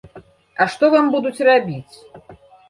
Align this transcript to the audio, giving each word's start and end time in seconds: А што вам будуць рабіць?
А 0.63 0.65
што 0.75 0.89
вам 0.93 1.11
будуць 1.17 1.43
рабіць? 1.49 1.93